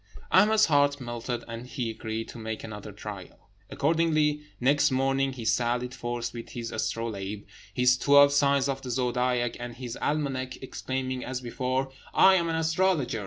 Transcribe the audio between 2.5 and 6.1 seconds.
another trial. Accordingly, next morning he sallied